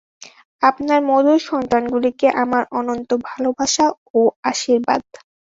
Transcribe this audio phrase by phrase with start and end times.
[0.63, 3.85] আপনার মধুর সন্তানগুলিকে আমার অনন্ত ভালবাসা
[4.13, 5.03] ও আশীর্বাদ।